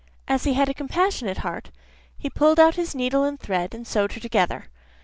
As 0.27 0.45
he 0.45 0.53
had 0.55 0.67
a 0.67 0.73
compassionate 0.73 1.37
heart 1.45 1.69
he 2.17 2.27
pulled 2.27 2.59
out 2.59 2.73
his 2.73 2.95
needle 2.95 3.23
and 3.23 3.39
thread, 3.39 3.75
and 3.75 3.85
sewed 3.85 4.13
her 4.13 4.19
together. 4.19 4.65